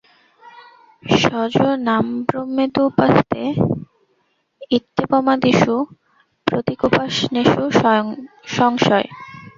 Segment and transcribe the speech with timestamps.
[1.03, 1.23] স
[1.53, 3.41] যো নামব্রহ্মেত্যুপাস্তে
[4.71, 5.75] ইত্যেবমাদিষু
[6.47, 7.61] প্রতীকোপাসনেষু
[8.55, 9.09] সংশয়ঃ।